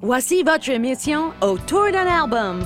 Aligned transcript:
Voici 0.00 0.44
votre 0.44 0.70
émission 0.70 1.32
Autour 1.40 1.90
d'un 1.90 2.06
album. 2.06 2.64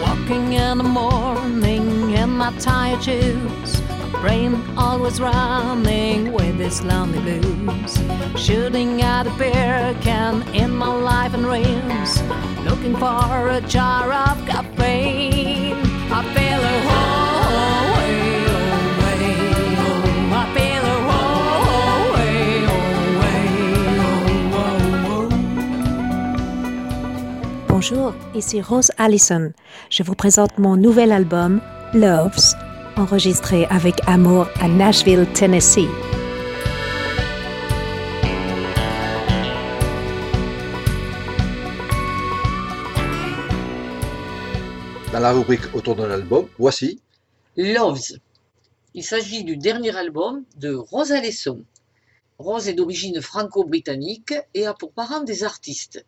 Walking 0.00 0.54
in 0.56 0.78
the 0.78 0.84
morning 0.84 2.14
in 2.16 2.30
my 2.30 2.50
tired 2.58 3.02
shoes. 3.02 3.85
Brain 4.12 4.62
always 4.76 5.20
running 5.20 6.32
with 6.32 6.58
this 6.58 6.82
lonely 6.82 7.20
blues. 7.20 7.98
Shooting 8.36 9.02
at 9.02 9.26
a 9.26 9.30
beer 9.38 9.94
can 10.00 10.42
in 10.54 10.74
my 10.74 10.92
life 10.94 11.34
and 11.34 11.44
dreams. 11.44 12.22
Looking 12.64 12.96
for 12.96 13.50
a 13.50 13.60
jar 13.68 14.12
of 14.12 14.44
caffeine. 14.46 15.76
I 16.10 16.22
feel 16.34 16.60
a 16.60 16.80
whole 16.88 17.86
way. 17.96 18.44
Oh, 19.78 20.40
I 20.40 20.44
feel 20.54 20.84
a 20.84 20.98
whole 21.08 22.08
way. 22.14 22.36
Bonjour, 27.68 28.14
ici 28.34 28.60
Rose 28.62 28.90
Allison. 28.98 29.52
Je 29.90 30.02
vous 30.02 30.14
présente 30.14 30.58
mon 30.58 30.76
nouvel 30.76 31.12
album, 31.12 31.60
Loves, 31.92 32.56
enregistré 32.96 33.66
avec 33.66 33.96
amour 34.06 34.48
à 34.60 34.68
Nashville, 34.68 35.26
Tennessee. 35.34 35.88
Dans 45.12 45.20
la 45.20 45.32
rubrique 45.32 45.74
autour 45.74 45.96
d'un 45.96 46.10
album, 46.10 46.48
voici 46.58 47.00
Loves. 47.56 48.18
Il 48.94 49.04
s'agit 49.04 49.44
du 49.44 49.56
dernier 49.56 49.94
album 49.96 50.44
de 50.56 50.74
Rose 50.74 51.12
Alesson. 51.12 51.64
Rose 52.38 52.68
est 52.68 52.74
d'origine 52.74 53.20
franco-britannique 53.20 54.34
et 54.52 54.66
a 54.66 54.74
pour 54.74 54.92
parents 54.92 55.22
des 55.22 55.44
artistes. 55.44 56.04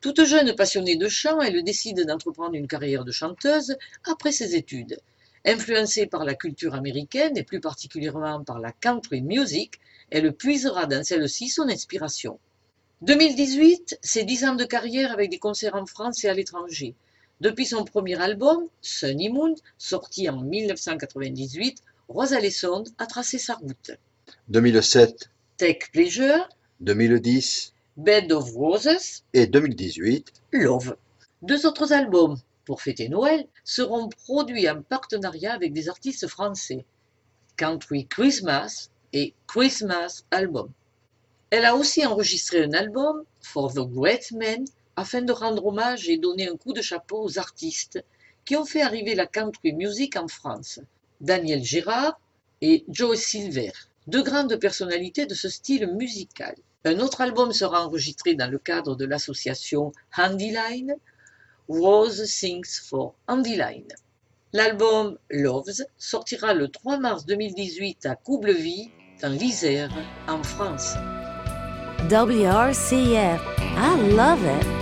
Toute 0.00 0.24
jeune 0.24 0.54
passionnée 0.54 0.96
de 0.96 1.08
chant, 1.08 1.40
elle 1.40 1.62
décide 1.64 2.04
d'entreprendre 2.06 2.54
une 2.54 2.68
carrière 2.68 3.04
de 3.04 3.10
chanteuse 3.12 3.76
après 4.04 4.32
ses 4.32 4.54
études. 4.54 4.98
Influencée 5.44 6.06
par 6.06 6.24
la 6.24 6.34
culture 6.34 6.74
américaine 6.74 7.36
et 7.36 7.42
plus 7.42 7.60
particulièrement 7.60 8.42
par 8.44 8.58
la 8.58 8.72
country 8.72 9.22
music, 9.22 9.80
elle 10.10 10.32
puisera 10.32 10.86
dans 10.86 11.04
celle-ci 11.04 11.48
son 11.48 11.68
inspiration. 11.68 12.38
2018, 13.02 13.98
c'est 14.02 14.24
10 14.24 14.44
ans 14.44 14.54
de 14.54 14.64
carrière 14.64 15.12
avec 15.12 15.30
des 15.30 15.38
concerts 15.38 15.76
en 15.76 15.86
France 15.86 16.24
et 16.24 16.28
à 16.28 16.34
l'étranger. 16.34 16.94
Depuis 17.40 17.66
son 17.66 17.84
premier 17.84 18.20
album, 18.20 18.66
Sunny 18.82 19.28
Moon, 19.28 19.54
sorti 19.78 20.28
en 20.28 20.40
1998, 20.42 21.82
Rose 22.08 22.32
Alesson 22.32 22.84
a 22.98 23.06
tracé 23.06 23.38
sa 23.38 23.54
route. 23.54 23.92
2007, 24.48 25.30
Take 25.56 25.86
Pleasure, 25.92 26.48
2010 26.80 27.72
Bed 27.96 28.32
of 28.32 28.52
Roses, 28.54 29.22
et 29.34 29.46
2018. 29.46 30.32
Love. 30.52 30.96
Deux 31.42 31.66
autres 31.66 31.92
albums, 31.92 32.36
pour 32.68 32.82
fêter 32.82 33.08
Noël, 33.08 33.46
seront 33.64 34.10
produits 34.10 34.68
en 34.68 34.82
partenariat 34.82 35.54
avec 35.54 35.72
des 35.72 35.88
artistes 35.88 36.28
français. 36.28 36.84
Country 37.56 38.06
Christmas 38.06 38.90
et 39.14 39.32
Christmas 39.46 40.24
Album. 40.30 40.70
Elle 41.48 41.64
a 41.64 41.74
aussi 41.74 42.04
enregistré 42.04 42.62
un 42.62 42.74
album, 42.74 43.24
For 43.40 43.72
the 43.72 43.88
Great 43.88 44.32
Men, 44.32 44.66
afin 44.96 45.22
de 45.22 45.32
rendre 45.32 45.64
hommage 45.64 46.10
et 46.10 46.18
donner 46.18 46.46
un 46.46 46.58
coup 46.58 46.74
de 46.74 46.82
chapeau 46.82 47.22
aux 47.22 47.38
artistes 47.38 48.04
qui 48.44 48.54
ont 48.54 48.66
fait 48.66 48.82
arriver 48.82 49.14
la 49.14 49.26
country 49.26 49.72
music 49.72 50.16
en 50.16 50.28
France. 50.28 50.78
Daniel 51.22 51.64
Gérard 51.64 52.20
et 52.60 52.84
Joe 52.90 53.18
Silver, 53.18 53.72
deux 54.08 54.22
grandes 54.22 54.56
personnalités 54.56 55.24
de 55.24 55.34
ce 55.34 55.48
style 55.48 55.86
musical. 55.86 56.54
Un 56.84 56.98
autre 56.98 57.22
album 57.22 57.50
sera 57.54 57.86
enregistré 57.86 58.34
dans 58.34 58.50
le 58.50 58.58
cadre 58.58 58.94
de 58.94 59.06
l'association 59.06 59.90
Handyline, 60.14 60.96
Rose 61.68 62.24
Sings 62.26 62.80
for 62.88 63.14
Handyline. 63.26 63.88
L'album 64.52 65.18
Loves 65.30 65.84
sortira 65.98 66.54
le 66.54 66.68
3 66.68 66.98
mars 66.98 67.26
2018 67.26 68.06
à 68.06 68.16
Coubleville, 68.16 68.90
dans 69.20 69.32
l'Isère, 69.32 69.90
en 70.26 70.42
France. 70.42 70.94
WRCF. 72.10 73.40
I 73.76 74.16
love 74.16 74.44
it. 74.44 74.78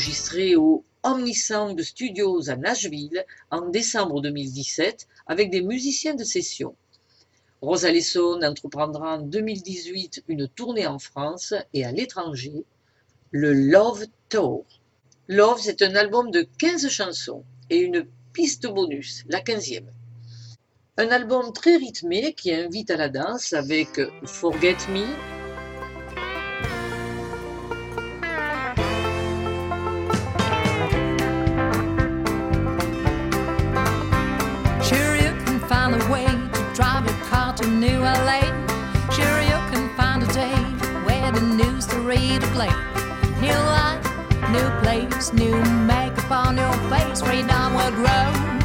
enregistré 0.00 0.56
au 0.56 0.84
Omnisound 1.02 1.80
Studios 1.82 2.50
à 2.50 2.56
Nashville 2.56 3.24
en 3.50 3.68
décembre 3.68 4.20
2017 4.20 5.06
avec 5.26 5.50
des 5.50 5.62
musiciens 5.62 6.14
de 6.14 6.24
session. 6.24 6.74
Rose 7.62 7.84
Alesson 7.84 8.40
entreprendra 8.42 9.16
en 9.16 9.22
2018 9.22 10.24
une 10.28 10.48
tournée 10.48 10.86
en 10.86 10.98
France 10.98 11.54
et 11.74 11.84
à 11.84 11.92
l'étranger, 11.92 12.64
le 13.30 13.52
Love 13.52 14.06
Tour. 14.28 14.64
Love, 15.28 15.60
c'est 15.60 15.82
un 15.82 15.94
album 15.94 16.30
de 16.30 16.48
15 16.58 16.88
chansons 16.88 17.44
et 17.68 17.78
une 17.78 18.06
piste 18.32 18.66
bonus, 18.66 19.24
la 19.28 19.40
15e. 19.40 19.84
Un 20.96 21.08
album 21.08 21.52
très 21.52 21.76
rythmé 21.76 22.34
qui 22.34 22.52
invite 22.52 22.90
à 22.90 22.96
la 22.96 23.08
danse 23.08 23.52
avec 23.52 24.00
Forget 24.24 24.76
Me, 24.90 25.39
New 42.60 43.54
life, 43.54 44.04
new 44.50 44.68
place, 44.82 45.32
new 45.32 45.56
makeup 45.86 46.30
on 46.30 46.58
your 46.58 46.72
face, 46.90 47.22
freedom 47.22 47.74
will 47.74 47.90
grow. 47.92 48.59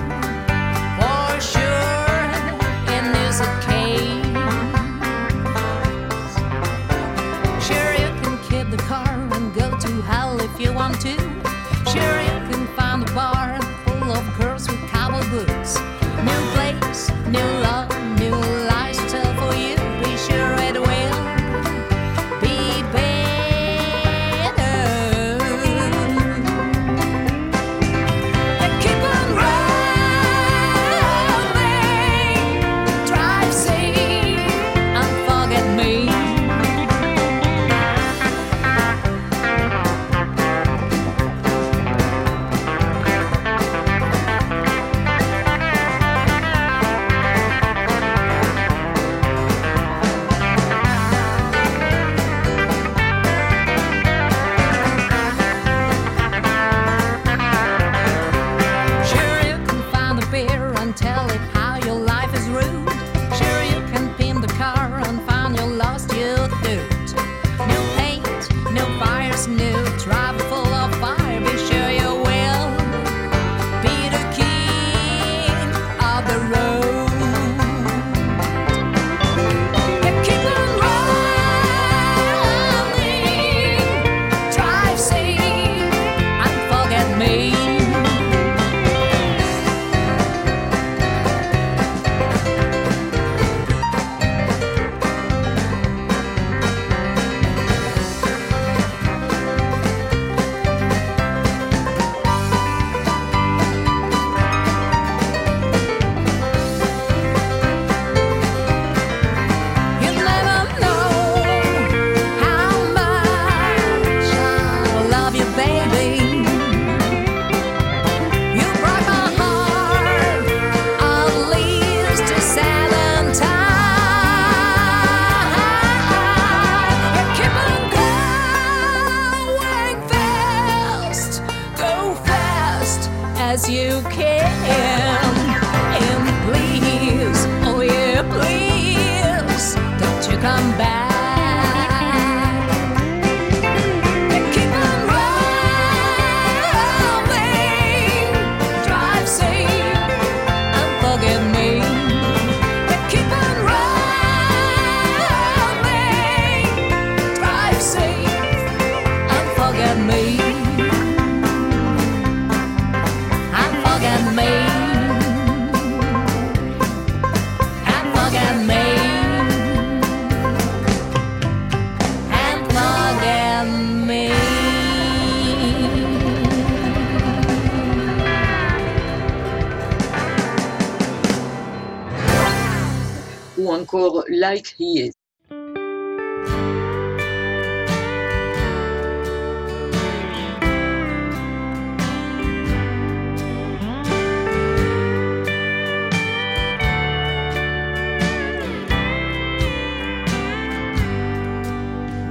Encore 183.85 184.26
Like 184.29 184.67
He 184.67 185.02
Is. 185.02 185.14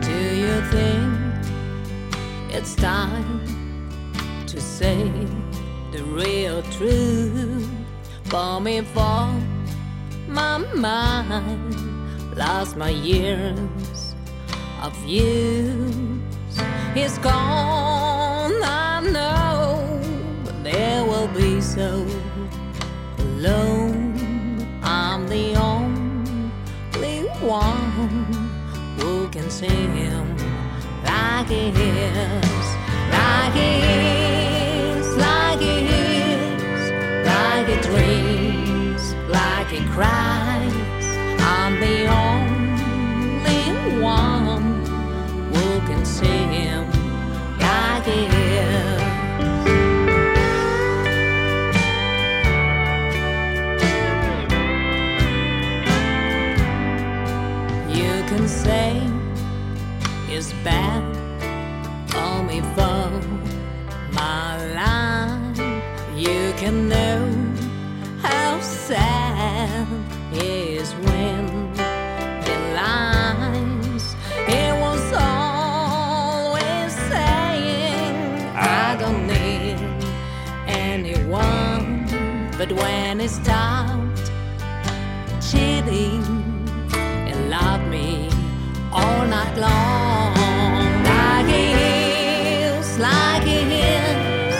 Do 0.00 0.18
you 0.34 0.60
think 0.70 1.14
it's 2.50 2.74
time 2.74 3.40
to 4.46 4.60
say 4.60 5.08
the 5.92 6.02
real 6.04 6.62
truth 6.62 7.68
for 8.24 8.60
me? 8.60 8.80
For 8.80 9.53
my 10.28 10.58
mind 10.58 12.36
lost 12.36 12.76
my 12.76 12.90
years 12.90 14.14
of 14.82 14.96
use. 15.04 16.56
It's 16.94 17.18
gone, 17.18 18.52
I 18.62 19.00
know, 19.00 20.00
but 20.44 20.62
there 20.62 21.04
will 21.04 21.28
be 21.28 21.60
so 21.60 22.06
alone. 23.18 24.14
I'm 24.82 25.28
the 25.28 25.56
only 25.56 27.20
one 27.40 28.26
who 28.98 29.28
can 29.28 29.50
see 29.50 29.66
him 29.66 30.36
like 31.04 31.48
he 31.48 31.68
is, 31.68 32.66
like 33.10 33.52
he 33.52 34.20
is, 34.20 34.23
cries. 39.94 41.06
I'm 41.38 41.78
the 41.78 42.06
only 42.08 43.62
one 44.02 44.84
who 45.52 45.80
can 45.86 46.04
see 46.04 46.43
I 78.94 78.96
don't 78.96 79.26
need 79.26 79.76
anyone, 80.68 82.06
but 82.56 82.70
when 82.70 83.20
it 83.20 83.28
stopped 83.28 84.30
cheating 85.42 86.22
and 86.94 87.50
loved 87.50 87.88
me 87.88 88.28
all 88.92 89.26
night 89.26 89.56
long. 89.56 91.02
Like 91.02 91.52
it 91.52 91.76
is, 92.76 92.96
like 93.00 93.48
it 93.48 93.66
is, 93.66 94.54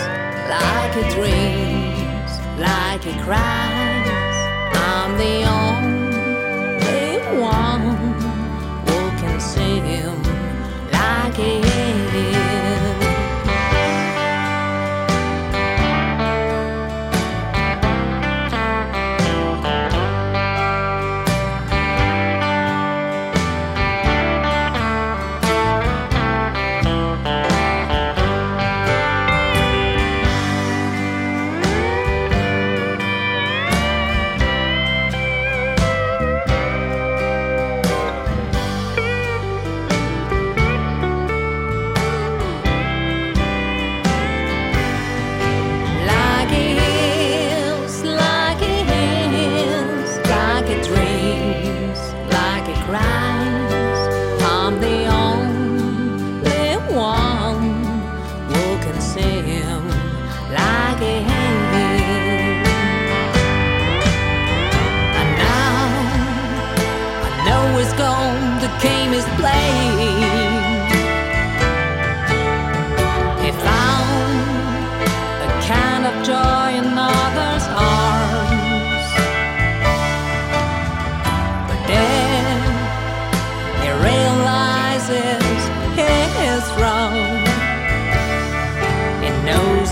like 0.51 0.97
it 0.97 1.13
dreams, 1.15 2.33
like 2.59 3.07
it 3.07 3.23
cries. 3.23 3.64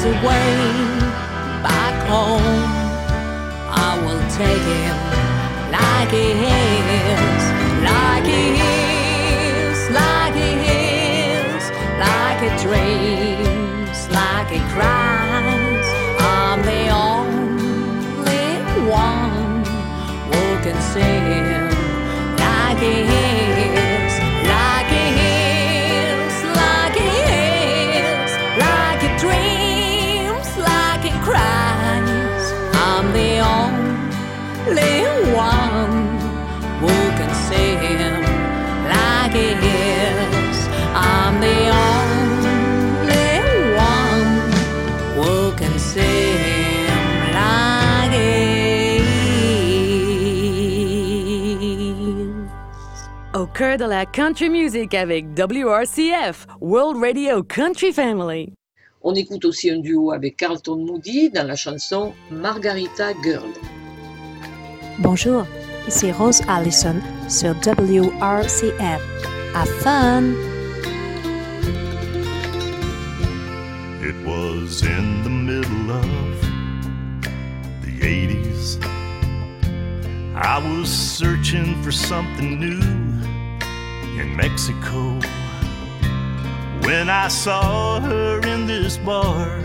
The 0.02 0.10
back 1.62 2.08
home. 2.08 2.42
I 3.70 3.90
will 4.02 4.24
take 4.30 4.66
him 4.74 4.98
like 5.70 6.10
he 6.10 6.28
is, 6.42 7.44
like 7.86 8.26
he 8.26 8.42
is, 8.58 9.78
like 9.90 10.34
he 10.34 10.50
is, 10.74 11.62
like 12.02 12.40
he 12.42 12.50
dreams, 12.64 13.98
like 14.10 14.48
he 14.50 14.60
cries. 14.74 15.86
I'm 16.18 16.62
the 16.62 16.82
only 17.06 18.46
one 18.90 19.64
who 20.30 20.42
can 20.64 20.78
see 20.92 21.16
him 21.30 21.70
like 22.42 22.78
he 22.78 22.94
is, 23.02 23.31
cœur 53.52 53.76
de 53.76 53.84
la 53.84 54.06
country 54.06 54.48
music 54.48 54.94
avec 54.94 55.26
WRCF, 55.36 56.46
World 56.60 57.02
Radio 57.02 57.42
Country 57.42 57.92
Family. 57.92 58.52
On 59.02 59.14
écoute 59.14 59.44
aussi 59.44 59.70
un 59.70 59.78
duo 59.78 60.12
avec 60.12 60.36
Carlton 60.36 60.76
Moody 60.76 61.30
dans 61.30 61.46
la 61.46 61.56
chanson 61.56 62.14
Margarita 62.30 63.12
Girl. 63.22 63.50
Bonjour, 64.98 65.46
ici 65.86 66.12
Rose 66.12 66.40
Allison 66.48 66.96
sur 67.28 67.54
WRCF. 67.64 69.00
Have 69.54 69.68
fun! 69.80 70.34
It 74.00 74.14
was 74.24 74.82
in 74.82 75.22
the 75.24 75.30
middle 75.30 75.90
of 75.90 76.40
the 77.82 78.00
80s. 78.00 78.78
I 80.34 80.58
was 80.58 80.88
searching 80.88 81.80
for 81.82 81.92
something 81.92 82.58
new 82.58 83.01
in 84.18 84.36
Mexico 84.36 85.18
when 86.84 87.08
I 87.08 87.28
saw 87.28 88.00
her 88.00 88.40
in 88.46 88.66
this 88.66 88.96
bar, 88.98 89.60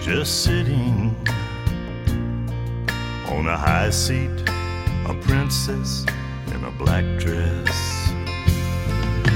just 0.00 0.44
sitting 0.44 1.14
on 3.28 3.46
a 3.46 3.56
high 3.56 3.90
seat, 3.90 4.30
a 5.06 5.14
princess 5.22 6.06
in 6.54 6.64
a 6.64 6.70
black 6.70 7.04
dress. 7.18 8.08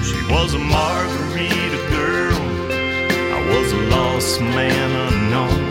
She 0.08 0.20
was 0.32 0.54
a 0.54 0.58
margarita 0.58 1.80
girl. 1.90 2.40
I 3.36 3.40
was 3.52 3.72
a 3.72 3.82
lost 3.96 4.40
man 4.40 5.12
unknown. 5.12 5.62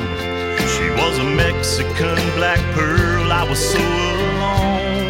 She 0.67 0.89
was 1.01 1.17
a 1.19 1.23
Mexican 1.23 2.17
black 2.35 2.59
pearl. 2.75 3.31
I 3.31 3.49
was 3.49 3.59
so 3.59 3.79
alone. 3.79 5.08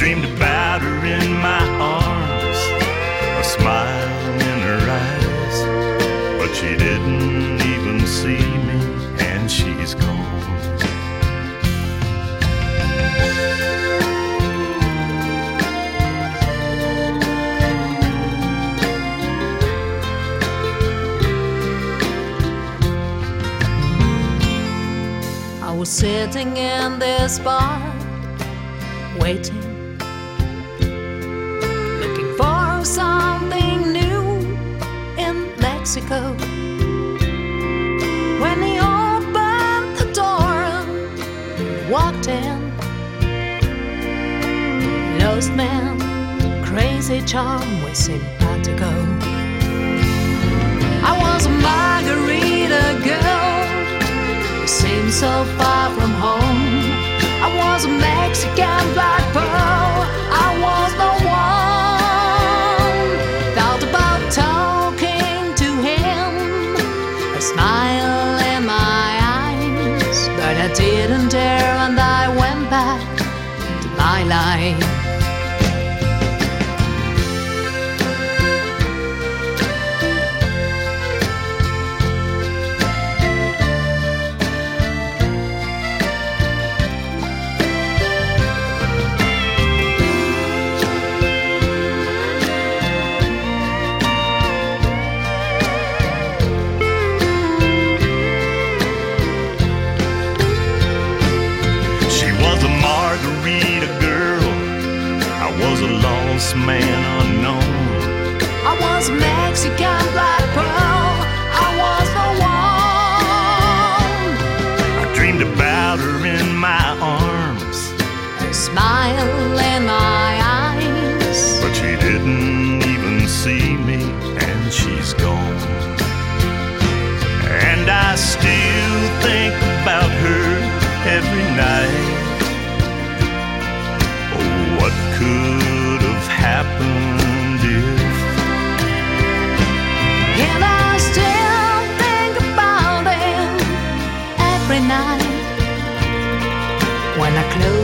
Dreamed 0.00 0.24
about 0.24 0.80
her 0.80 1.04
in 1.04 1.34
my 1.34 1.62
arms, 1.78 2.58
a 3.38 3.44
smile 3.44 4.40
in 4.40 4.60
her 4.60 4.80
eyes, 4.90 5.56
but 6.38 6.54
she 6.54 6.74
didn't 6.74 7.60
even 7.60 8.06
see 8.06 8.38
me, 8.38 8.80
and 9.20 9.50
she's 9.50 9.94
gone. 9.94 10.16
I 25.62 25.76
was 25.78 25.90
sitting 25.90 26.56
in 26.56 26.98
this 26.98 27.38
bar, 27.38 27.78
waiting, 29.18 29.60
something 32.90 33.92
new 33.92 34.40
in 35.16 35.34
Mexico. 35.60 36.34
When 38.42 38.58
he 38.66 38.74
opened 38.80 39.90
the 40.00 40.10
door, 40.12 40.58
walked 41.88 42.26
in, 42.26 42.58
lost 45.20 45.52
man, 45.52 45.94
crazy 46.64 47.20
charm 47.22 47.70
with 47.84 47.96
simpatico. 47.96 48.90
I 51.10 51.12
was 51.24 51.46
a 51.46 51.54
margarita 51.68 52.84
girl 53.04 54.66
seemed 54.66 55.12
so 55.12 55.44
far 55.58 55.90
from 55.94 56.10
home. 56.26 56.90
I 57.46 57.48
was 57.62 57.84
a 57.84 57.88
Mexican 57.88 58.82
black 58.94 59.19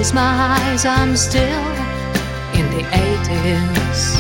I 0.07 0.09
close 0.09 0.15
my 0.15 0.35
eyes, 0.63 0.85
I'm 0.87 1.17
still 1.17 1.67
in 2.55 2.71
the 2.71 2.83
80s. 2.95 4.17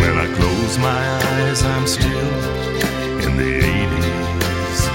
When 0.00 0.16
I 0.16 0.26
close 0.34 0.78
my 0.78 0.88
eyes, 0.88 1.62
I'm 1.62 1.86
still 1.86 2.32
in 3.26 3.36
the 3.36 3.60
80s. 3.60 4.88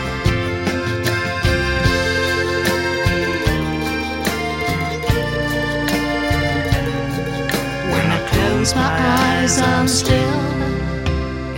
When 7.92 8.08
I 8.12 8.20
Close 8.32 8.74
my 8.76 8.90
eyes, 8.90 9.62
I'm 9.62 9.88
still 9.88 10.40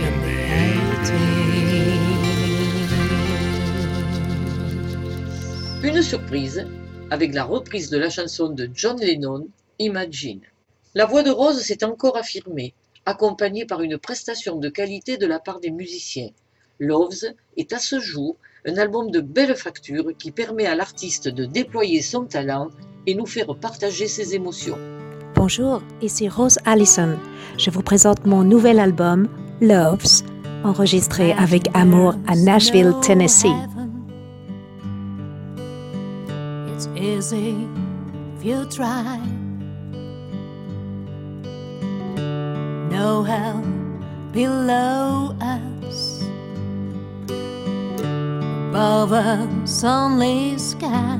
in 0.04 0.14
the 0.26 0.38
80s. 1.00 1.20
Une 5.82 6.02
surprise 6.02 6.66
avec 7.10 7.34
la 7.34 7.44
reprise 7.44 7.90
de 7.90 7.98
la 7.98 8.08
chanson 8.08 8.48
de 8.48 8.70
John 8.72 8.98
Lennon, 9.00 9.48
Imagine. 9.78 10.40
La 10.94 11.06
voix 11.06 11.22
de 11.22 11.30
Rose 11.30 11.60
s'est 11.60 11.84
encore 11.84 12.16
affirmée, 12.16 12.74
accompagnée 13.06 13.64
par 13.64 13.82
une 13.82 13.98
prestation 13.98 14.56
de 14.56 14.68
qualité 14.68 15.16
de 15.16 15.26
la 15.26 15.38
part 15.38 15.60
des 15.60 15.70
musiciens. 15.70 16.30
Loves 16.78 17.34
est 17.56 17.72
à 17.72 17.78
ce 17.78 17.98
jour 17.98 18.36
un 18.66 18.76
album 18.76 19.10
de 19.10 19.20
belle 19.20 19.56
facture 19.56 20.10
qui 20.18 20.30
permet 20.30 20.66
à 20.66 20.74
l'artiste 20.74 21.28
de 21.28 21.44
déployer 21.44 22.02
son 22.02 22.24
talent 22.24 22.68
et 23.06 23.14
nous 23.14 23.26
faire 23.26 23.54
partager 23.56 24.06
ses 24.06 24.34
émotions. 24.34 24.78
Bonjour, 25.34 25.82
ici 26.02 26.28
Rose 26.28 26.58
Allison. 26.64 27.18
Je 27.58 27.70
vous 27.70 27.82
présente 27.82 28.26
mon 28.26 28.44
nouvel 28.44 28.78
album, 28.78 29.28
Loves, 29.60 30.22
enregistré 30.64 31.32
avec 31.32 31.68
amour 31.74 32.14
à 32.26 32.36
Nashville, 32.36 32.92
Tennessee. 33.02 33.79
Easy 37.00 37.66
if 38.36 38.44
you 38.44 38.66
try. 38.66 39.18
No 42.90 43.22
hell 43.22 43.62
below 44.32 45.34
us. 45.40 46.22
Above 48.70 49.12
us, 49.12 49.84
only 49.84 50.58
sky. 50.58 51.18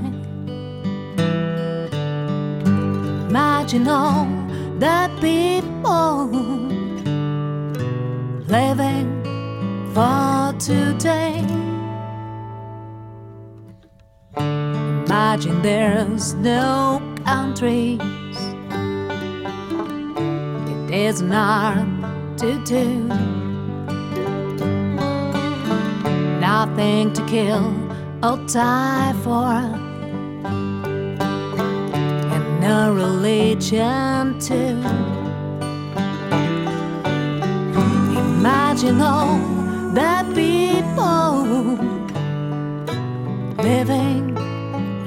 Imagine 3.29 3.89
all 3.89 4.27
the 4.79 5.11
people 5.21 6.27
living 8.49 9.09
for 9.95 10.55
today. 10.59 11.45
Imagine 15.11 15.61
there's 15.63 16.35
no 16.35 17.03
countries. 17.25 17.99
It 20.71 20.95
isn't 20.95 21.33
hard 21.33 22.39
to 22.39 22.63
do. 22.65 23.09
Nothing 26.39 27.13
to 27.15 27.27
kill 27.27 27.75
or 28.23 28.37
die 28.47 29.13
for. 29.25 29.53
And 32.33 32.61
no 32.61 32.95
religion 32.95 34.39
too. 34.39 34.79
Imagine 38.39 39.01
all 39.01 39.39
the 39.93 40.23
people 40.37 41.51
living 43.61 44.20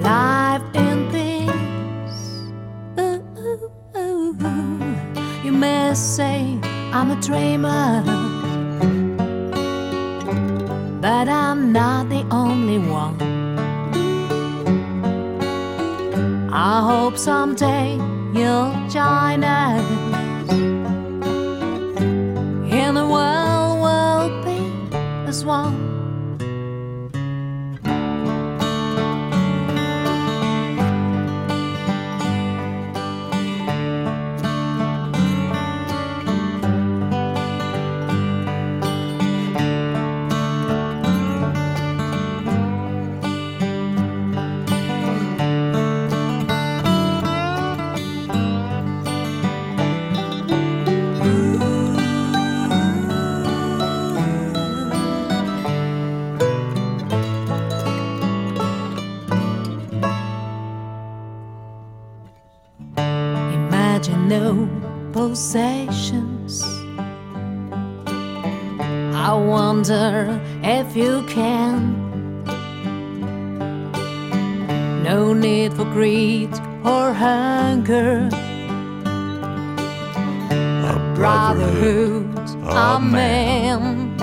life 0.04 0.62
in 0.76 1.10
peace. 1.12 2.22
Ooh, 3.00 3.24
ooh, 3.40 3.72
ooh. 3.98 5.44
You 5.44 5.52
may 5.52 5.94
say 5.96 6.60
I'm 6.92 7.12
a 7.12 7.20
dreamer, 7.22 8.04
but 11.02 11.28
I'm 11.30 11.72
not 11.72 12.10
the 12.10 12.26
only 12.32 12.80
one. 12.80 13.18
I 16.52 16.82
hope 16.82 17.18
someday 17.18 17.96
you'll 18.34 18.74
join 18.90 19.44
us. 19.44 20.52
In 22.80 22.96
the 22.96 23.08
world 23.08 23.82
will 23.82 24.44
be 24.44 24.60
as 25.28 25.46
one. 25.46 25.83
Wonder 69.94 70.42
if 70.64 70.96
you 70.96 71.24
can. 71.28 71.94
No 75.04 75.34
need 75.34 75.74
for 75.74 75.86
greed 75.86 76.54
or 76.84 77.14
hunger. 77.14 78.30
A 80.92 81.14
Brotherhood 81.16 82.40
of 82.64 83.04
men. 83.04 84.16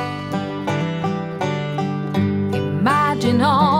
Imagine 2.53 3.41
all 3.43 3.80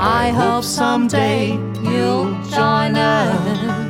I 0.00 0.30
hope 0.30 0.62
someday 0.62 1.54
you'll 1.82 2.32
join 2.44 2.96
us. 2.96 3.87